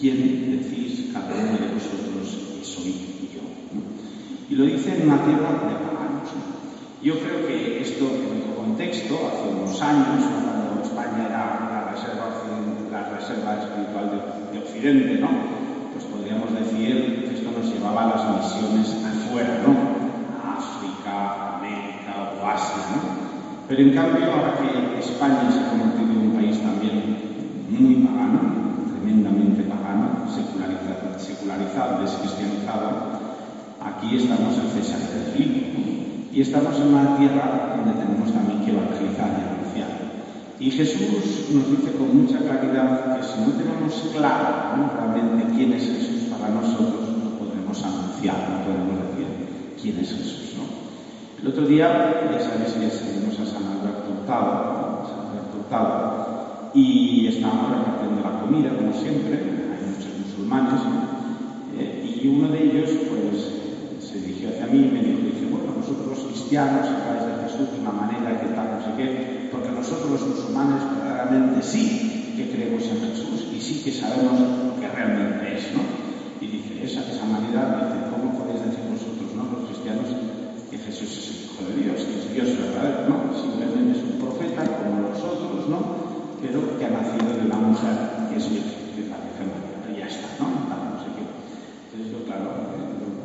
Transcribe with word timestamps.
¿quién 0.00 0.62
decís 0.62 1.10
cada 1.12 1.34
uno 1.34 1.58
de 1.58 1.74
vosotros 1.74 2.38
que 2.54 2.64
soy 2.64 2.92
yo? 3.34 3.42
Y 4.48 4.54
lo 4.54 4.64
dice 4.64 4.94
en 4.94 5.10
una 5.10 5.18
tierra 5.24 5.50
de 5.66 5.74
paganos. 5.74 6.30
Yo 7.02 7.18
creo 7.18 7.46
que 7.46 7.82
esto 7.82 8.06
en 8.06 8.38
otro 8.38 8.62
contexto, 8.62 9.14
hace 9.26 9.48
unos 9.50 9.82
años, 9.82 10.22
cuando 10.22 10.82
España 10.82 11.26
era 11.26 11.42
la 11.66 11.90
reserva, 11.90 12.30
la 12.90 13.10
reserva 13.10 13.58
espiritual 13.58 14.22
de, 14.52 14.58
Occidente, 14.58 15.18
¿no? 15.20 15.28
Pues 15.92 16.04
podríamos 16.04 16.52
decir 16.54 17.24
que 17.24 17.34
esto 17.34 17.50
nos 17.50 17.72
llevaba 17.72 18.04
a 18.04 18.08
las 18.14 18.22
misiones 18.36 18.94
afuera, 19.04 19.62
¿no? 19.66 19.74
A 20.38 20.58
África, 20.58 21.58
América 21.58 22.38
o 22.38 22.46
Asia, 22.46 22.76
¿no? 22.94 23.02
Pero 23.68 23.82
en 23.82 23.94
cambio, 23.94 24.24
ahora 24.32 24.54
que 24.58 24.98
España 25.00 25.50
se 25.50 25.60
ha 25.60 25.70
convertido 25.70 26.12
en 26.12 26.30
un 26.30 26.36
país 26.36 26.58
también 26.60 27.18
muy 27.68 28.06
pagano, 28.06 28.57
tremendamente 29.88 30.28
pagano, 30.28 30.28
secularizado, 30.28 31.18
secularizado 31.18 32.02
descristianizado, 32.02 32.88
aquí 33.80 34.16
estamos 34.16 34.54
en 34.58 34.68
César 34.70 35.00
de 35.00 35.32
Filipe 35.32 36.28
y 36.32 36.40
estamos 36.40 36.76
en 36.76 36.94
una 36.94 37.16
tierra 37.16 37.74
donde 37.76 37.96
tenemos 37.96 38.32
también 38.32 38.64
que 38.64 38.70
evangelizar 38.72 39.30
y 39.32 39.40
anunciar. 39.48 39.90
Y 40.60 40.70
Jesús 40.70 41.48
nos 41.54 41.70
dice 41.70 41.96
con 41.96 42.22
mucha 42.22 42.38
claridad 42.38 43.16
que 43.16 43.22
si 43.24 43.40
no 43.40 43.52
tenemos 43.56 43.94
claro 44.12 44.90
realmente 44.96 45.56
quién 45.56 45.72
es 45.72 45.84
Jesús 45.84 46.28
para 46.30 46.52
nosotros, 46.52 47.08
no 47.24 47.30
podremos 47.38 47.82
anunciar, 47.82 48.36
no 48.50 48.64
podremos 48.66 48.96
decir 49.08 49.28
quién 49.80 49.98
es 49.98 50.10
Jesús. 50.10 50.54
¿no? 50.58 50.68
El 51.42 51.48
otro 51.48 51.64
día, 51.66 52.28
ya 52.30 52.40
sabéis 52.40 52.74
que 52.74 52.90
salimos 52.90 53.38
a 53.40 53.46
San 53.46 53.64
Alberto 53.64 54.10
Hurtado, 54.12 55.08
San 55.08 55.30
Alberto 55.30 55.58
Hurtado 55.58 56.28
y 56.74 57.26
estábamos 57.28 57.70
repartiendo 57.70 58.20
la 58.22 58.40
comida, 58.40 58.70
como 58.76 58.92
siempre, 58.92 59.58
musulmanes, 60.48 60.80
eh, 61.76 62.20
y 62.22 62.28
uno 62.28 62.48
de 62.48 62.62
ellos, 62.64 62.90
pues, 63.12 64.00
se 64.00 64.20
dirigió 64.20 64.48
hacia 64.48 64.66
mí 64.66 64.88
y 64.88 64.90
me 64.90 65.02
dijo, 65.04 65.20
dice, 65.28 65.44
bueno, 65.52 65.76
nosotros 65.76 66.08
los 66.08 66.24
cristianos 66.32 66.88
habláis 66.88 67.28
de 67.28 67.44
Jesús 67.44 67.72
de 67.72 67.80
una 67.84 67.92
manera 67.92 68.40
que 68.40 68.48
tal, 68.56 68.72
no 68.72 68.80
sé 68.80 68.90
qué, 68.96 69.48
porque 69.52 69.70
nosotros 69.70 70.10
los 70.10 70.24
musulmanes 70.26 70.80
verdaderamente 70.96 71.62
sí 71.62 72.32
que 72.36 72.48
creemos 72.48 72.82
en 72.88 73.12
Jesús 73.12 73.52
y 73.52 73.60
sí 73.60 73.82
que 73.84 73.92
sabemos 73.92 74.40
lo 74.40 74.80
que 74.80 74.88
realmente 74.88 75.52
es, 75.52 75.68
¿no? 75.76 75.84
Y 76.40 76.46
dice, 76.46 76.80
esa, 76.80 77.04
esa 77.04 77.26
manera, 77.26 77.92
dice, 77.92 78.08
¿cómo 78.08 78.32
podéis 78.38 78.64
decir 78.64 78.88
vosotros, 78.88 79.28
¿no? 79.36 79.52
los 79.52 79.68
cristianos, 79.68 80.08
que 80.70 80.78
Jesús 80.78 81.12
es 81.12 81.26
el 81.28 81.38
Hijo 81.44 81.60
de 81.68 81.74
Dios, 81.84 81.98
que 82.08 82.14
es 82.16 82.26
Dios 82.32 82.48
verdadero, 82.56 83.12
¿no? 83.12 83.16
Simplemente 83.36 83.98
es 83.98 84.04
un 84.04 84.16
profeta 84.16 84.64
como 84.64 85.12
los 85.12 85.20
otros, 85.20 85.68
¿no? 85.68 86.08
pero 86.40 86.78
que 86.78 86.84
ha 86.86 86.90
nacido 86.90 87.34
de 87.34 87.46
una 87.46 87.58
mujer 87.58 88.30
que 88.30 88.36
es 88.38 88.46
virgen, 88.48 88.94
que 88.94 89.02
parece 89.10 89.42
María, 89.42 89.77
¿no? 90.38 90.46
no 90.46 90.98
sé 91.02 91.08
qué. 91.14 91.24
Entonces 91.26 92.06
yo, 92.12 92.24
claro, 92.24 92.50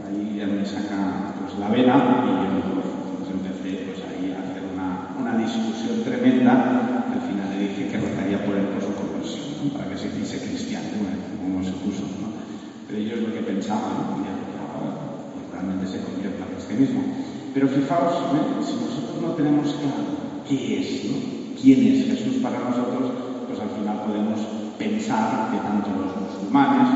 ahí 0.06 0.38
ya 0.38 0.48
me 0.48 0.66
saca 0.66 1.34
pues, 1.40 1.58
la 1.60 1.70
vena 1.70 1.96
y 2.26 2.32
yo 2.58 2.82
pues, 3.18 3.30
empecé 3.30 3.86
pues, 3.86 4.00
ahí 4.10 4.34
a 4.34 4.42
hacer 4.42 4.64
una, 4.74 5.14
una 5.20 5.38
discusión 5.38 6.04
tremenda. 6.04 7.06
Al 7.14 7.22
final 7.22 7.48
le 7.54 7.70
dije 7.70 7.90
que 7.90 7.98
rezaría 7.98 8.44
por 8.46 8.56
él 8.58 8.68
por 8.74 8.82
su 8.82 8.94
conversión, 8.98 9.46
¿no? 9.62 9.78
para 9.78 9.90
que 9.90 9.98
se 9.98 10.08
hiciese 10.08 10.46
cristiano, 10.46 10.90
como 11.42 11.64
se 11.64 11.72
puso. 11.84 12.04
¿no? 12.22 12.34
Pero 12.88 13.00
ellos 13.00 13.22
lo 13.22 13.34
que 13.34 13.42
pensaban, 13.42 14.18
¿no? 14.18 14.26
ya, 14.26 14.34
pues, 14.34 15.54
realmente 15.54 15.86
se 15.88 16.02
convierta 16.02 16.44
al 16.44 16.58
cristianismo. 16.58 17.02
Pero 17.54 17.68
fijaos, 17.68 18.34
¿eh? 18.34 18.66
si 18.66 18.74
nosotros 18.74 19.22
no 19.22 19.30
tenemos 19.38 19.70
claro 19.78 20.04
qué 20.50 20.82
es, 20.82 21.06
¿no? 21.06 21.44
quién 21.62 21.80
es 21.88 22.06
Jesús 22.08 22.42
para 22.42 22.60
nosotros, 22.60 23.14
pues 23.48 23.60
al 23.60 23.70
final 23.70 24.02
podemos 24.04 24.63
pensar 24.78 25.52
que 25.52 25.58
tanto 25.58 25.90
los 25.90 26.16
musulmanes 26.22 26.88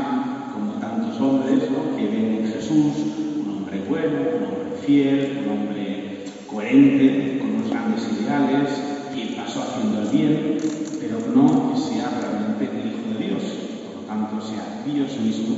como 0.52 0.72
tantos 0.80 1.20
hombres 1.20 1.60
que 1.96 2.06
ven 2.06 2.44
en 2.44 2.52
Jesús 2.52 2.92
un 3.38 3.58
hombre 3.58 3.82
bueno, 3.88 4.18
un 4.36 4.44
hombre 4.44 4.76
fiel, 4.84 5.44
un 5.44 5.50
hombre 5.52 6.24
coherente, 6.50 7.38
con 7.38 7.54
unos 7.56 7.70
grandes 7.70 8.08
ideales, 8.20 8.68
que 9.14 9.36
pasó 9.36 9.62
haciendo 9.62 10.02
el 10.02 10.08
bien, 10.08 10.58
pero 11.00 11.18
no 11.34 11.72
que 11.72 11.80
sea 11.80 12.10
realmente 12.20 12.64
el 12.64 12.88
Hijo 12.88 13.18
de 13.18 13.26
Dios. 13.26 13.42
Por 13.86 14.02
lo 14.02 14.08
tanto, 14.08 14.40
sea 14.40 14.82
Dios 14.84 15.18
mismo 15.20 15.56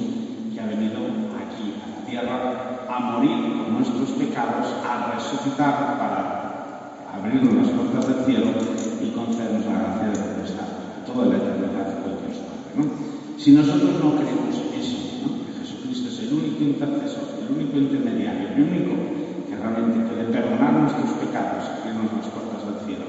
que 0.52 0.60
ha 0.60 0.66
venido 0.66 0.98
aquí 1.40 1.74
a 1.78 1.88
la 1.88 2.06
tierra 2.06 2.86
a 2.88 2.98
morir 2.98 3.56
por 3.56 3.68
nuestros 3.68 4.10
pecados, 4.10 4.66
a 4.84 5.12
resucitar 5.14 5.98
para 5.98 7.16
abrirnos 7.16 7.54
las 7.54 7.70
puertas 7.70 8.08
del 8.08 8.24
cielo 8.24 8.50
y 9.02 9.10
concedernos 9.10 9.66
la 9.66 9.72
gracia 9.72 10.30
de 11.18 11.26
la 11.28 11.36
eternidad 11.36 12.02
con 12.02 12.12
Dios 12.22 12.38
Padre. 12.38 12.90
Si 13.40 13.52
nosotros 13.52 13.96
no 14.04 14.20
creemos 14.20 14.52
eso, 14.52 15.00
que 15.08 15.64
Jesucristo 15.64 16.12
es 16.12 16.28
el 16.28 16.36
único 16.36 16.60
intercesor, 16.60 17.40
el 17.40 17.56
único 17.56 17.72
intermediario, 17.72 18.52
el 18.52 18.68
único 18.68 18.92
que 19.48 19.56
realmente 19.56 20.12
puede 20.12 20.28
perdonar 20.28 20.76
nuestros 20.76 21.08
pecados, 21.24 21.64
abrirnos 21.72 22.20
las 22.20 22.28
puertas 22.36 22.60
del 22.68 22.76
cielo 22.84 23.08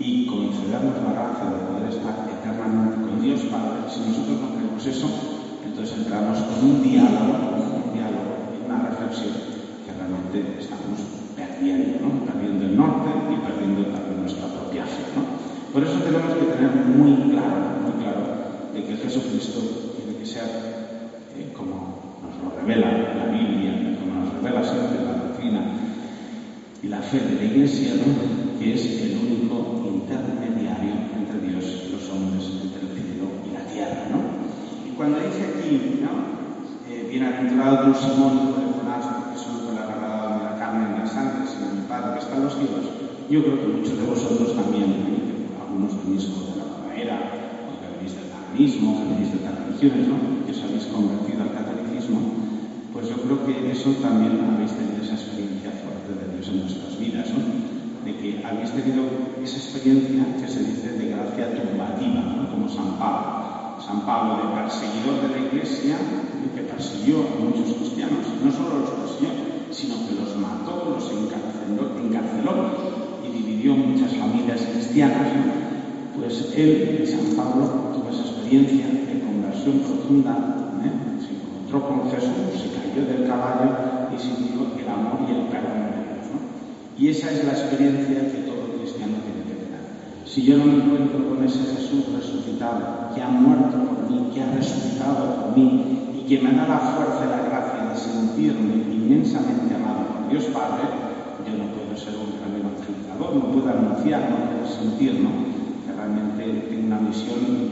y 0.00 0.24
concedernos 0.32 0.96
la 1.04 1.12
gracia 1.12 1.52
de 1.52 1.60
poder 1.68 1.92
estar 1.92 2.16
eternamente 2.24 3.04
con 3.04 3.20
Dios 3.20 3.52
Padre, 3.52 3.84
si 3.92 4.00
nosotros 4.00 4.40
no 4.40 4.48
creemos 4.56 4.80
eso, 4.80 5.12
entonces 5.60 5.92
entramos 5.92 6.40
con 6.40 6.56
un 6.56 6.76
diálogo, 6.80 7.36
un 7.36 7.92
diálogo 7.92 8.32
y 8.56 8.64
una 8.64 8.80
reflexión 8.80 9.36
que 9.84 9.92
realmente 9.92 10.56
estamos 10.56 11.04
perdiendo, 11.36 12.00
¿no? 12.00 12.24
perdiendo 12.24 12.64
el 12.64 12.80
norte 12.80 13.12
y 13.28 13.36
perdiendo 13.44 13.92
también 13.92 14.24
nuestra 14.24 14.48
propia 14.56 14.88
fe. 14.88 15.04
¿no? 15.12 15.20
Por 15.68 15.84
eso 15.84 16.00
tenemos 16.00 16.32
que 16.32 16.48
tener 16.48 16.72
muy 16.96 17.28
claro, 17.28 17.76
muy 17.84 18.00
claro, 18.00 18.45
de 18.76 18.84
que 18.84 18.96
Jesucristo 18.96 19.60
tiene 19.96 20.18
que 20.18 20.26
ser 20.26 20.44
eh, 20.44 21.48
como 21.56 22.20
nos 22.20 22.36
lo 22.44 22.60
revela 22.60 22.92
la 23.16 23.32
Biblia, 23.32 23.96
como 23.96 24.20
nos 24.20 24.34
revela 24.34 24.62
siempre 24.62 25.00
la 25.00 25.16
doctrina 25.16 25.60
y 26.82 26.88
la 26.88 27.00
fe 27.00 27.20
de 27.20 27.34
la 27.36 27.44
Iglesia, 27.44 27.94
que 28.58 28.74
es 28.74 28.84
el 28.84 29.16
único 29.16 29.80
intermediario 29.96 30.92
entre 31.16 31.40
Dios 31.48 31.64
y 31.88 31.92
los 31.92 32.04
hombres, 32.10 32.44
entre 32.64 32.84
el 32.84 32.92
cielo 32.92 33.32
y 33.48 33.54
la 33.56 33.64
tierra. 33.72 34.12
¿no? 34.12 34.20
Y 34.84 34.92
cuando 34.92 35.20
dice 35.20 35.56
aquí, 35.56 36.04
¿no? 36.04 36.36
Eh, 36.92 37.08
bienaventurado 37.10 37.92
tu 37.92 37.98
Simón, 37.98 38.52
de 38.52 38.76
Jonás, 38.76 39.08
sino 41.48 41.72
mi 41.72 41.88
Padre 41.88 42.12
que 42.12 42.24
está 42.26 42.38
los 42.38 42.54
cielos, 42.54 42.84
yo 43.30 43.42
creo 43.42 43.58
que 43.58 43.68
muchos 43.68 43.98
de 43.98 44.04
vosotros 44.04 44.54
también, 44.54 44.94
algunos 45.60 45.96
venís 46.04 46.28
de 46.28 46.60
la 46.60 46.94
era, 46.94 47.36
o 48.54 48.92
que 48.96 49.04
venís 49.10 49.30
de 49.32 49.38
otras 49.42 49.58
religiones, 49.66 50.08
¿no? 50.08 50.16
que 50.46 50.52
os 50.52 50.62
habéis 50.62 50.86
convertido 50.86 51.42
al 51.42 51.52
catolicismo, 51.52 52.18
pues 52.92 53.08
yo 53.10 53.16
creo 53.20 53.38
que 53.44 53.70
eso 53.72 53.90
también 54.00 54.38
habéis 54.40 54.72
tenido 54.72 55.02
esa 55.02 55.18
experiencia 55.18 55.70
fuerte 55.82 56.14
de 56.14 56.26
Dios 56.32 56.48
en 56.48 56.60
vuestras 56.64 56.94
vidas, 56.96 57.26
¿no? 57.36 57.40
de 58.06 58.12
que 58.16 58.40
habéis 58.46 58.70
tenido 58.70 59.02
esa 59.42 59.58
experiencia 59.58 60.24
que 60.40 60.48
se 60.48 60.60
dice 60.64 60.88
de 60.96 61.10
gracia 61.10 61.52
turbativa, 61.52 62.22
¿no? 62.22 62.48
como 62.48 62.68
San 62.68 62.96
Pablo. 62.96 63.46
San 63.82 64.06
Pablo, 64.06 64.40
de 64.40 64.62
perseguidor 64.62 65.20
de 65.20 65.28
la 65.28 65.46
iglesia, 65.46 65.96
que 66.54 66.62
persiguió 66.62 67.28
a 67.28 67.38
muchos 67.38 67.76
cristianos, 67.76 68.24
no 68.42 68.50
solo 68.50 68.80
los 68.80 68.90
persiguió, 68.90 69.30
sino 69.70 69.94
que 70.08 70.16
los 70.16 70.34
mató, 70.40 70.96
los 70.96 71.04
encarceló, 71.12 71.92
encarceló 72.00 72.54
y 73.20 73.28
dividió 73.30 73.76
muchas 73.76 74.16
familias 74.16 74.62
cristianas, 74.72 75.28
pues 76.16 76.52
él, 76.56 77.04
San 77.06 77.36
Pablo, 77.36 77.95
experiencia 78.46 78.86
de 78.86 79.26
conversión 79.26 79.82
profunda, 79.82 80.30
¿eh? 80.86 81.18
se 81.18 81.34
encontró 81.34 81.82
con 81.82 82.10
Jesús, 82.14 82.54
se 82.54 82.70
cayó 82.78 83.02
del 83.02 83.26
caballo 83.26 83.74
y 84.14 84.22
sintió 84.22 84.70
el 84.78 84.86
amor 84.86 85.26
y 85.26 85.34
el 85.34 85.50
perdón 85.50 85.90
de 85.90 86.14
Dios. 86.14 86.30
Y 86.96 87.08
esa 87.10 87.32
es 87.32 87.42
la 87.42 87.58
experiencia 87.58 88.30
que 88.30 88.46
todo 88.46 88.70
cristiano 88.78 89.18
tiene 89.26 89.42
que 89.50 89.66
tener. 89.66 89.82
Si 90.24 90.46
yo 90.46 90.58
no 90.58 90.66
me 90.66 90.78
encuentro 90.78 91.26
con 91.26 91.42
ese 91.42 91.58
Jesús 91.58 92.06
resucitado, 92.14 93.10
que 93.16 93.20
ha 93.20 93.28
muerto 93.28 93.82
por 93.82 94.06
mí, 94.06 94.30
que 94.30 94.42
ha 94.42 94.54
resucitado 94.54 95.42
por 95.42 95.58
mí 95.58 96.14
y 96.14 96.22
que 96.30 96.38
me 96.38 96.54
da 96.54 96.70
la 96.70 96.78
fuerza 96.94 97.26
y 97.26 97.30
la 97.34 97.50
gracia 97.50 97.82
de 97.90 97.98
sentirme 97.98 98.94
inmensamente 98.94 99.74
amado 99.74 100.06
por 100.06 100.30
Dios 100.30 100.44
Padre, 100.54 100.86
yo 101.42 101.50
no 101.50 101.66
puedo 101.74 101.98
ser 101.98 102.14
un 102.14 102.38
gran 102.38 102.54
evangelizador, 102.62 103.34
no 103.34 103.50
puedo 103.50 103.74
anunciar, 103.74 104.30
no 104.30 104.38
puedo 104.54 104.70
sentir, 104.70 105.18
que 105.18 105.90
realmente 105.90 106.70
tengo 106.70 106.86
una 106.86 107.00
misión 107.00 107.66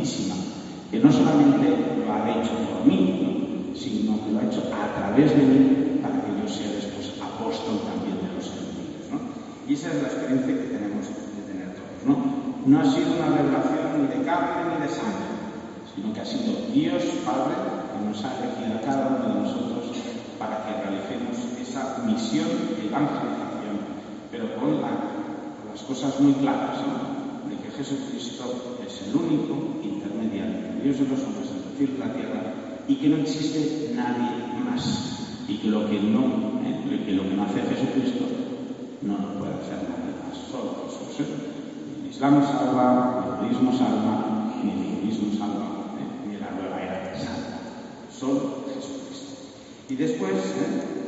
que 0.00 0.98
no 0.98 1.12
solamente 1.12 1.68
lo 2.00 2.08
ha 2.08 2.24
hecho 2.30 2.56
por 2.72 2.88
mí, 2.88 3.70
sino 3.76 4.16
que 4.24 4.32
lo 4.32 4.40
ha 4.40 4.48
hecho 4.48 4.64
a 4.72 4.96
través 4.96 5.36
de 5.36 5.44
mí 5.44 6.00
para 6.00 6.24
que 6.24 6.40
yo 6.40 6.48
sea 6.48 6.72
después 6.72 7.20
apóstol 7.20 7.84
también 7.84 8.16
de 8.16 8.32
los 8.32 8.48
gentiles. 8.48 9.12
Y 9.68 9.74
esa 9.74 9.92
es 9.92 10.00
la 10.00 10.08
experiencia 10.08 10.56
que 10.56 10.72
tenemos 10.72 11.04
que 11.04 11.42
tener 11.52 11.76
todos. 11.76 12.00
¿no? 12.08 12.80
ha 12.80 12.84
sido 12.88 13.12
una 13.12 13.28
revelación 13.28 14.00
ni 14.00 14.06
de 14.08 14.24
carne 14.24 14.72
ni 14.72 14.76
de 14.80 14.88
sangre, 14.88 15.28
sino 15.92 16.14
que 16.14 16.20
ha 16.20 16.24
sido 16.24 16.48
Dios 16.72 17.04
Padre 17.20 17.60
que 17.60 17.98
nos 18.00 18.24
ha 18.24 18.40
elegido 18.40 18.80
a 18.80 18.80
cada 18.80 19.04
uno 19.04 19.20
de 19.20 19.40
nosotros 19.44 19.84
para 20.40 20.64
que 20.64 20.80
realicemos 20.80 21.36
esa 21.60 22.00
misión 22.08 22.48
de 22.48 22.88
evangelización, 22.88 23.76
pero 24.32 24.56
con, 24.56 24.80
las 24.80 25.82
cosas 25.84 26.18
muy 26.20 26.32
claras. 26.40 26.80
Jesucristo 27.80 28.76
es 28.86 29.08
el 29.08 29.16
único 29.16 29.80
intermediario 29.82 30.68
entre 30.68 30.84
Dios 30.84 31.00
y 31.00 31.08
los 31.08 31.24
hombres 31.24 31.48
cielo 31.80 31.94
y 31.96 31.98
la 31.98 32.12
tierra 32.12 32.42
y 32.86 32.96
que 32.96 33.08
no 33.08 33.16
existe 33.16 33.92
nadie 33.96 34.36
más 34.68 35.46
y 35.48 35.56
que 35.56 35.68
lo 35.68 35.88
que 35.88 35.98
no, 35.98 36.60
eh, 36.60 36.76
lo 37.16 37.22
que 37.24 37.34
no 37.34 37.44
hace 37.44 37.62
Jesucristo 37.62 38.26
no 39.00 39.16
lo 39.16 39.38
puede 39.40 39.54
hacer 39.64 39.80
nadie 39.88 40.12
más, 40.20 40.36
solo 40.52 40.84
Jesús. 40.84 41.24
¿eh? 41.24 42.04
El 42.04 42.10
Islam 42.10 42.44
salva, 42.44 43.40
el 43.40 43.48
budismo 43.48 43.72
salva, 43.72 44.52
ni 44.62 44.70
el 44.72 44.76
hinduismo 44.76 45.38
salva, 45.38 45.96
¿eh? 45.96 46.28
ni 46.28 46.36
la 46.36 46.50
nueva 46.52 46.82
era 46.84 47.16
salva, 47.16 47.64
solo 48.12 48.68
Jesucristo. 48.68 49.56
Y 49.88 49.96
después, 49.96 50.36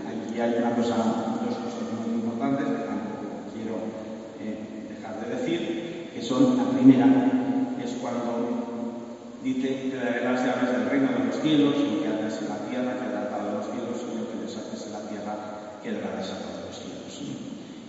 aquí 0.08 0.40
hay 0.40 0.54
una 0.56 0.74
cosa, 0.74 0.96
dos 0.96 1.52
cosas 1.52 1.84
muy 2.00 2.16
importantes 2.16 2.64
que 2.64 2.88
tampoco 2.88 3.44
quiero 3.52 3.76
dejar 4.88 5.20
de 5.20 5.36
decir, 5.36 5.92
son 6.22 6.56
la 6.56 6.64
primera, 6.70 7.06
es 7.82 7.90
cuando 8.00 9.34
dice, 9.42 9.90
te 9.90 9.96
daré 9.96 10.24
las 10.24 10.40
llaves 10.44 10.70
del 10.70 10.88
reino 10.88 11.08
de 11.18 11.24
los 11.26 11.36
cielos, 11.42 11.74
lo 11.74 12.02
que 12.02 12.08
haces 12.08 12.42
en 12.42 12.48
la 12.48 12.58
tierra 12.70 12.94
quedará 12.94 13.38
en 13.42 13.54
los 13.58 13.66
cielos, 13.66 13.98
y 14.06 14.18
lo 14.18 14.30
que 14.30 14.46
deshaces 14.46 14.86
en 14.86 14.92
la 14.92 15.02
tierra 15.10 15.34
quedará 15.82 16.16
desatado 16.16 16.62
en 16.62 16.66
los 16.70 16.78
cielos. 16.78 17.12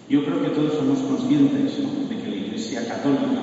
Yo 0.10 0.26
creo 0.26 0.42
que 0.42 0.50
todos 0.50 0.74
somos 0.74 1.00
conscientes 1.00 1.78
de 2.10 2.16
que 2.18 2.28
la 2.28 2.36
Iglesia 2.36 2.88
católica 2.88 3.42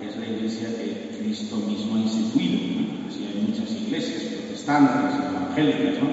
es 0.00 0.16
la 0.16 0.26
Iglesia 0.26 0.68
que 0.80 1.16
Cristo 1.20 1.56
mismo 1.56 1.96
ha 1.96 2.00
instituido. 2.00 3.06
Así 3.08 3.28
hay 3.28 3.44
muchas 3.46 3.70
iglesias 3.70 4.32
protestantes, 4.32 5.12
evangélicas, 5.28 6.02
¿no? 6.02 6.08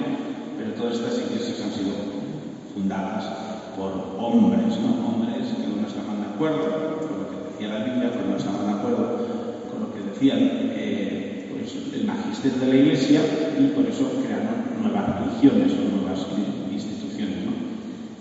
pero 0.58 0.74
todas 0.74 1.00
estas 1.00 1.18
iglesias 1.24 1.60
han 1.64 1.72
sido 1.72 1.96
fundadas 2.74 3.24
por 3.76 3.92
hombres, 4.20 4.76
¿no? 4.78 5.08
hombres 5.08 5.48
que 5.56 5.66
no 5.66 5.88
estaban 5.88 6.20
de 6.20 6.28
acuerdo 6.34 6.89
decía 7.60 7.78
la 7.78 7.84
Biblia, 7.84 8.10
pero 8.16 8.24
no 8.24 8.64
de 8.64 8.72
acuerdo 8.72 9.04
con 9.68 9.80
lo 9.84 9.92
que 9.92 10.00
decían 10.00 10.38
eh, 10.40 11.44
el 11.92 12.04
magisterio 12.06 12.58
de 12.58 12.66
la 12.66 12.74
Iglesia 12.74 13.20
y 13.60 13.66
por 13.76 13.84
eso 13.84 14.08
crearon 14.24 14.80
nuevas 14.80 15.20
religiones 15.20 15.76
o 15.76 16.00
nuevas 16.00 16.24
instituciones. 16.72 17.44
¿no? 17.44 17.52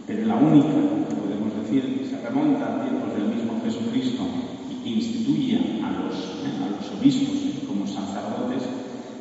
Pero 0.06 0.28
la 0.28 0.36
única, 0.36 0.76
podemos 1.08 1.56
decir, 1.56 2.04
que 2.04 2.06
se 2.12 2.20
remonta 2.20 2.68
a 2.68 2.84
tiempos 2.84 3.16
del 3.16 3.32
mismo 3.32 3.64
Jesucristo 3.64 4.24
y 4.68 4.84
que 4.84 4.90
instituye 4.90 5.56
a 5.88 5.92
los, 6.04 6.20
¿eh? 6.44 6.60
a 6.60 6.76
los 6.76 7.00
obispos 7.00 7.64
como 7.64 7.88
sacerdotes, 7.88 8.68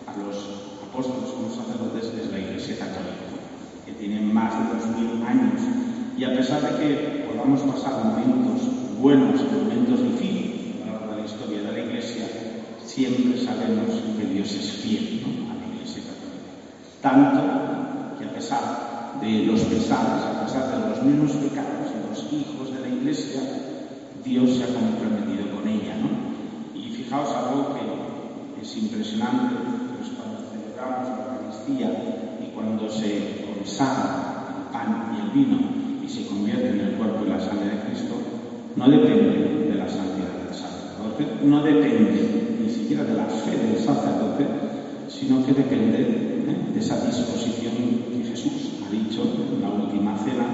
a 0.02 0.18
los 0.18 0.34
apóstoles 0.82 1.30
como 1.30 1.46
sacerdotes, 1.46 2.10
es 2.10 2.32
la 2.32 2.40
Iglesia 2.42 2.74
Católica, 2.74 3.22
que 3.86 3.92
tiene 3.92 4.18
más 4.18 4.50
de 4.50 4.82
dos 4.82 4.82
mil 4.98 5.22
años. 5.22 5.62
Y 6.18 6.24
a 6.24 6.34
pesar 6.34 6.58
de 6.58 6.74
que 6.74 7.24
podamos 7.30 7.60
pasar 7.60 8.02
momentos 8.02 8.77
buenos 9.00 9.40
momentos 9.52 10.02
difíciles 10.02 10.82
a 10.82 11.06
lo 11.06 11.16
la 11.18 11.24
historia 11.24 11.62
de 11.62 11.72
la 11.72 11.86
Iglesia, 11.86 12.26
siempre 12.84 13.38
sabemos 13.38 13.94
que 14.18 14.26
Dios 14.26 14.52
es 14.54 14.72
fiel 14.82 15.22
a 15.46 15.54
la 15.54 15.66
Iglesia 15.74 16.02
Católica. 16.02 16.50
Tanto 17.00 18.18
que 18.18 18.24
a 18.24 18.34
pesar 18.34 19.20
de 19.20 19.46
los 19.46 19.60
pesares, 19.60 20.24
a 20.26 20.44
pesar 20.44 20.66
de 20.72 20.90
los 20.90 21.02
mismos 21.04 21.30
pecados 21.30 21.94
de 21.94 22.08
los 22.10 22.32
hijos 22.32 22.74
de 22.74 22.80
la 22.80 22.88
Iglesia, 22.88 23.40
Dios 24.24 24.56
se 24.56 24.64
ha 24.64 24.74
comprometido 24.74 25.54
con 25.54 25.68
ella. 25.68 25.94
Y 26.74 26.90
fijaos 26.90 27.30
algo 27.30 27.74
que 27.74 28.62
es 28.62 28.76
impresionante, 28.76 29.54
pues 29.94 30.10
cuando 30.10 30.42
celebramos 30.50 31.06
la 31.06 31.38
Eucaristía 31.38 31.86
y 32.42 32.50
cuando 32.52 32.90
se 32.90 33.46
consagra 33.46 34.58
el 34.58 34.72
pan 34.72 35.14
y 35.14 35.20
el 35.22 35.30
vino 35.30 35.58
y 36.04 36.08
se 36.08 36.26
convierte 36.26 36.70
en 36.70 36.80
el 36.80 36.92
cuerpo 36.94 37.24
y 37.24 37.28
la 37.28 37.38
sangre 37.38 37.76
de 37.76 37.82
Cristo, 37.84 38.38
no 38.78 38.86
depende 38.88 39.66
de 39.70 39.74
la 39.74 39.88
santidad 39.88 40.30
del 40.38 40.54
sacerdote, 40.54 41.26
no 41.42 41.64
depende 41.64 42.62
ni 42.62 42.70
siquiera 42.70 43.02
de 43.02 43.14
la 43.14 43.26
fe 43.26 43.58
del 43.58 43.76
sacerdote, 43.76 44.46
sino 45.08 45.44
que 45.44 45.52
depende 45.52 45.98
¿eh? 46.46 46.72
de 46.72 46.78
esa 46.78 46.94
disposición 47.04 47.74
que 48.14 48.30
Jesús 48.30 48.78
ha 48.86 48.90
dicho 48.92 49.22
en 49.26 49.60
la 49.60 49.70
última 49.70 50.16
cena, 50.18 50.46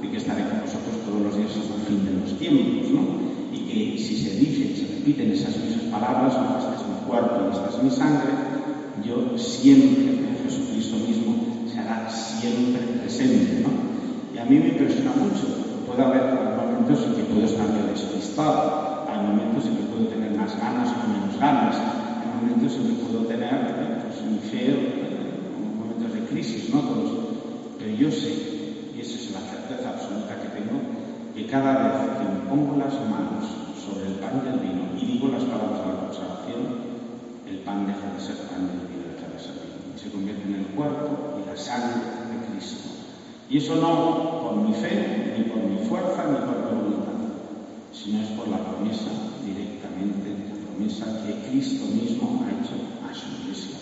de 0.00 0.08
que 0.08 0.16
estaré 0.16 0.40
con 0.48 0.64
vosotros 0.64 1.04
todos 1.04 1.20
los 1.20 1.36
días 1.36 1.52
hasta 1.52 1.74
el 1.74 1.82
fin 1.82 2.00
de 2.06 2.12
los 2.24 2.38
tiempos, 2.38 2.90
¿no? 2.96 3.02
y 3.52 3.58
que 3.68 3.98
si 3.98 4.16
se 4.16 4.36
dice, 4.40 4.80
se 4.80 4.94
repiten 4.96 5.30
esas 5.30 5.54
mismas 5.58 6.00
palabras, 6.00 6.32
esta 6.32 6.80
es 6.80 6.88
mi 6.88 6.96
cuerpo 7.06 7.50
esta 7.52 7.76
es 7.76 7.82
mi 7.84 7.90
sangre, 7.90 8.32
yo 9.04 9.36
siempre, 9.36 10.16
Jesucristo 10.44 10.96
mismo, 10.96 11.68
será 11.68 12.08
siempre 12.08 12.80
presente. 13.02 13.60
¿no? 13.60 13.68
Y 14.34 14.38
a 14.38 14.46
mí 14.46 14.58
me 14.58 14.68
impresiona 14.68 15.12
mucho, 15.12 15.44
puede 15.86 16.02
haber 16.02 16.40
momentos 16.90 17.06
en 17.06 17.14
que 17.14 17.30
puedo 17.30 17.46
estar 17.46 17.68
despistado, 17.86 19.06
hay 19.06 19.18
momentos 19.22 19.64
en 19.66 19.76
que 19.76 19.82
puedo 19.84 20.06
tener 20.06 20.34
más 20.34 20.58
ganas 20.58 20.90
o 20.90 21.06
menos 21.06 21.38
ganas, 21.38 21.76
hay 21.78 22.26
momentos 22.34 22.74
en 22.74 22.82
que 22.88 23.02
puedo 23.04 23.26
tener 23.26 24.02
pues, 24.02 24.18
eh, 24.54 24.74
momentos 25.78 26.12
de 26.12 26.20
crisis, 26.26 26.74
¿no? 26.74 26.80
Todos. 26.80 27.10
Pero 27.78 27.94
yo 27.94 28.10
sé, 28.10 28.34
y 28.96 29.00
esa 29.00 29.14
es 29.14 29.30
la 29.30 29.38
certeza 29.38 29.90
absoluta 29.90 30.34
que 30.42 30.48
tengo, 30.50 30.82
que 31.34 31.46
cada 31.46 31.78
vez 31.78 32.18
que 32.18 32.26
me 32.26 32.50
pongo 32.50 32.76
las 32.76 32.94
manos 33.06 33.46
sobre 33.78 34.10
el 34.10 34.14
pan 34.18 34.42
del 34.42 34.58
vino 34.58 34.90
y 34.98 35.14
digo 35.14 35.28
las 35.28 35.44
palabras 35.44 35.86
de 35.86 35.94
la 35.94 36.00
consagración, 36.10 36.90
el 37.46 37.58
pan 37.62 37.86
deja 37.86 38.02
de 38.02 38.18
ser 38.18 38.50
pan 38.50 38.66
del 38.66 38.82
vino, 38.90 39.14
deja 39.14 39.30
de 39.30 39.38
ser 39.38 39.54
vino, 39.62 39.94
se 39.94 40.10
convierte 40.10 40.42
en 40.42 40.54
el 40.58 40.66
cuerpo 40.74 41.38
y 41.38 41.46
la 41.46 41.56
sangre 41.56 42.02
de 42.02 42.50
Cristo. 42.50 42.99
Y 43.50 43.58
eso 43.58 43.74
no 43.74 44.42
por 44.42 44.56
mi 44.62 44.72
fe, 44.72 45.34
ni 45.36 45.44
por 45.50 45.58
mi 45.58 45.84
fuerza, 45.88 46.22
ni 46.30 46.36
por 46.46 46.70
mi 46.70 46.82
voluntad, 46.82 47.18
sino 47.92 48.22
es 48.22 48.28
por 48.38 48.46
la 48.46 48.58
promesa 48.58 49.10
directamente, 49.44 50.30
la 50.46 50.54
promesa 50.70 51.26
que 51.26 51.50
Cristo 51.50 51.84
mismo 51.86 52.46
ha 52.46 52.50
hecho 52.54 52.78
a 53.02 53.12
su 53.12 53.42
iglesia. 53.42 53.76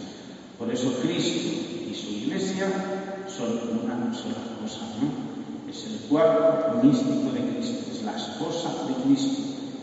Por 0.58 0.72
eso 0.72 0.90
Cristo 1.02 1.50
y 1.84 1.94
su 1.94 2.12
iglesia 2.12 2.66
son 3.28 3.84
una 3.84 4.14
sola 4.14 4.40
cosa, 4.58 4.80
¿no? 5.02 5.70
Es 5.70 5.84
el 5.84 6.08
cuerpo 6.08 6.82
místico 6.82 7.30
de 7.34 7.40
Cristo, 7.52 7.90
es 7.92 8.02
la 8.04 8.16
esposa 8.16 8.70
de 8.88 8.94
Cristo. 9.04 9.42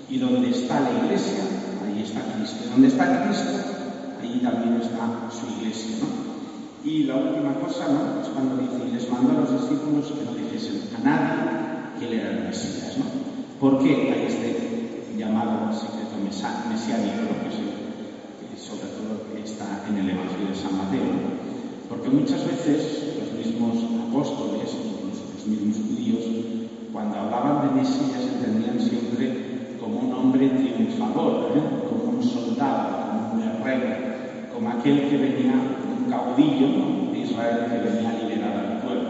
Y 0.09 0.17
donde 0.17 0.49
está 0.49 0.79
la 0.79 1.05
iglesia, 1.05 1.43
ahí 1.85 2.01
está 2.01 2.21
Cristo. 2.35 2.57
Donde 2.71 2.87
está 2.87 3.23
Cristo, 3.23 3.51
ahí 4.19 4.39
también 4.41 4.81
está 4.81 5.29
su 5.29 5.61
iglesia, 5.61 5.97
¿no? 6.01 6.34
Y 6.85 7.05
la 7.05 7.15
última 7.15 7.55
cosa, 7.55 7.89
¿no? 7.89 8.21
Es 8.21 8.29
cuando 8.29 8.61
dice, 8.61 8.77
y 8.87 8.93
les 8.93 9.09
mandó 9.09 9.33
a 9.33 9.41
los 9.41 9.51
discípulos 9.57 10.05
que 10.05 10.21
no 10.21 10.37
dijesen 10.37 10.85
a 10.93 10.99
nadie 11.01 11.33
que 11.97 12.05
él 12.05 12.13
era 12.13 12.29
el 12.29 12.43
Mesías, 12.45 12.93
¿no? 12.99 13.05
¿Por 13.59 13.81
qué 13.81 14.13
hay 14.13 14.29
este 14.29 15.17
llamado 15.17 15.73
secreto 15.73 16.13
mesiánico, 16.21 17.41
que, 17.41 17.49
es, 17.49 18.61
sobre 18.61 18.85
todo 18.93 19.17
está 19.33 19.81
en 19.89 19.97
el 19.97 20.11
Evangelio 20.13 20.49
de 20.49 20.55
San 20.55 20.77
Mateo? 20.77 21.09
Porque 21.89 22.09
muchas 22.09 22.45
veces 22.45 23.17
los 23.17 23.33
mismos 23.33 23.81
apóstoles, 24.05 24.69
los 24.69 25.47
mismos 25.47 25.89
judíos, 25.89 26.21
cuando 26.93 27.17
hablaban 27.17 27.65
de 27.65 27.81
Mesías 27.81 28.29
entendían 28.29 28.79
siempre 28.79 29.73
como 29.81 30.01
un 30.01 30.13
hombre 30.13 30.49
triunfador, 30.49 31.49
¿eh? 31.57 31.61
como 31.89 32.19
un 32.19 32.23
soldado, 32.23 33.09
como 33.09 33.33
un 33.33 33.41
guerrero, 33.41 33.89
como 34.53 34.69
aquel 34.69 35.09
que 35.09 35.17
venía, 35.17 35.74
caudillo 36.09 37.11
de 37.11 37.19
Israel 37.19 37.65
que 37.69 37.89
venía 37.89 38.09
a 38.09 38.23
liberar 38.23 38.57
al 38.57 38.81
pueblo. 38.81 39.09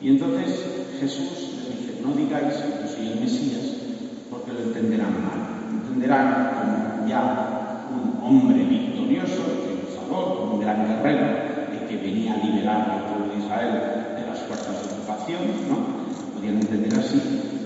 Y 0.00 0.08
entonces 0.08 0.86
Jesús 1.00 1.54
les 1.56 1.80
dice, 1.80 2.00
no 2.02 2.12
digáis 2.14 2.54
que 2.54 2.88
soy 2.88 3.08
el 3.08 3.20
Mesías, 3.20 3.76
porque 4.30 4.52
lo 4.52 4.60
entenderán 4.60 5.12
mal. 5.24 5.82
Entenderán 5.82 6.50
como 6.54 7.08
ya 7.08 7.86
un 7.90 8.24
hombre 8.24 8.64
victorioso, 8.64 9.42
triunfador, 9.64 10.38
como 10.38 10.54
un 10.54 10.60
gran 10.60 10.86
guerrero, 10.86 11.26
el 11.72 11.88
que 11.88 11.96
venía 11.96 12.34
a 12.34 12.44
liberar 12.44 12.90
al 12.90 13.00
pueblo 13.12 13.34
de 13.34 13.44
Israel 13.44 13.72
de 14.16 14.26
las 14.26 14.40
fuerzas 14.40 14.82
de 14.82 14.94
ocupación, 14.94 15.40
¿no? 15.68 16.34
Podrían 16.34 16.56
entender 16.56 16.98
así, 16.98 17.20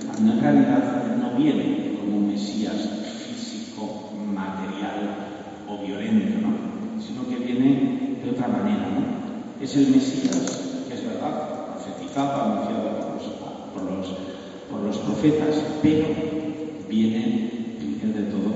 cuando 0.06 0.32
en 0.32 0.40
realidad 0.40 1.16
no 1.20 1.36
viene 1.36 1.96
como 1.98 2.16
un 2.16 2.28
Mesías 2.28 2.88
físico, 3.26 4.10
material 4.34 5.16
o 5.68 5.78
violento, 5.84 6.40
¿no? 6.40 6.70
sino 7.00 7.26
que 7.28 7.36
viene 7.36 8.09
de 8.22 8.30
otra 8.30 8.48
manera. 8.48 8.88
¿no? 8.88 9.64
Es 9.64 9.76
el 9.76 9.88
Mesías, 9.88 10.84
que 10.88 10.94
es 10.94 11.04
verdad, 11.04 11.74
profetizado, 11.74 12.42
anunciado 12.42 12.90
por 13.74 13.84
los, 13.84 14.06
por 14.70 14.80
los, 14.80 14.98
profetas, 14.98 15.62
pero 15.82 16.06
viene, 16.88 17.76
primero 17.78 18.18
de 18.18 18.30
todo, 18.30 18.50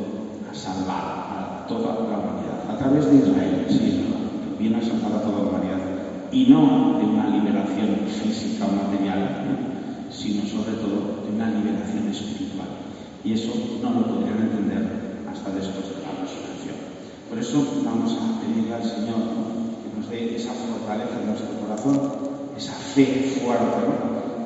a 0.51 0.55
salvar 0.55 1.05
a 1.05 1.67
toda 1.69 1.95
la 1.95 2.19
humanidad, 2.19 2.69
a 2.69 2.79
través 2.79 3.07
de 3.07 3.17
Israel, 3.17 3.67
sí, 3.69 3.75
es 3.75 3.99
verdad, 3.99 4.59
viene 4.59 4.77
a 4.77 4.83
salvar 4.83 5.13
a 5.13 5.23
toda 5.23 5.43
la 5.43 5.49
humanidad, 5.49 5.81
y 6.33 6.47
no 6.47 6.99
de 6.99 7.05
una 7.05 7.29
liberación 7.29 8.01
física 8.07 8.67
o 8.67 8.89
material, 8.89 9.45
¿no? 9.47 10.13
sino 10.13 10.47
sobre 10.47 10.77
todo 10.77 11.25
de 11.27 11.35
una 11.35 11.51
liberación 11.51 12.09
espiritual. 12.09 12.69
Y 13.25 13.33
eso 13.33 13.53
no 13.83 13.91
lo 13.91 14.07
podrían 14.07 14.43
entender 14.43 15.25
hasta 15.31 15.51
después 15.51 15.89
de. 15.89 15.94
Por 17.29 17.39
eso 17.39 17.67
vamos 17.85 18.17
a 18.21 18.41
pedirle 18.41 18.75
al 18.75 18.85
Señor 18.85 19.21
que 19.83 19.99
nos 19.99 20.11
dé 20.11 20.37
esa 20.37 20.53
fortaleza 20.53 21.21
en 21.21 21.27
nuestro 21.27 21.51
corazón, 21.61 22.13
esa 22.57 22.73
fe 22.73 23.35
fuerte 23.41 23.83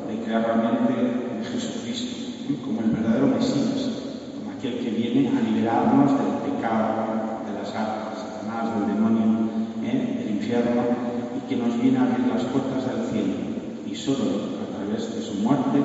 de 0.09 0.25
creer 0.25 0.43
realmente 0.43 0.95
en 0.95 1.45
Jesucristo 1.45 2.19
como 2.65 2.81
el 2.81 2.91
verdadero 2.91 3.27
Mesías, 3.27 3.91
como 4.39 4.57
aquel 4.57 4.79
que 4.79 4.91
viene 4.91 5.29
a 5.29 5.41
liberarnos 5.43 6.13
del 6.13 6.53
pecado, 6.53 7.45
de 7.45 7.53
las 7.53 7.73
garras 7.75 8.09
de 8.09 8.17
Satanás, 8.17 8.75
del 8.75 8.95
demonio 8.95 9.49
infierno 10.31 10.83
y 11.37 11.49
que 11.49 11.57
nos 11.57 11.81
viene 11.81 11.99
a 11.99 12.03
abrir 12.03 12.27
las 12.27 12.45
puertas 12.45 12.87
del 12.87 13.07
cielo. 13.13 13.35
Y 13.87 13.95
solo 13.95 14.25
a 14.65 14.77
través 14.77 15.15
de 15.15 15.23
su 15.23 15.35
muerte 15.35 15.79